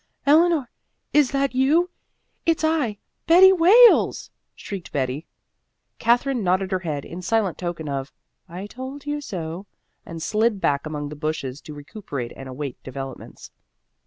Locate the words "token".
7.59-7.87